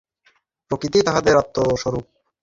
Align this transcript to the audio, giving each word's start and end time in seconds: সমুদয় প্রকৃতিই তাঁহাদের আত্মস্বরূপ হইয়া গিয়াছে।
সমুদয় 0.03 0.67
প্রকৃতিই 0.71 1.05
তাঁহাদের 1.07 1.35
আত্মস্বরূপ 1.37 2.03
হইয়া 2.03 2.13
গিয়াছে। 2.13 2.29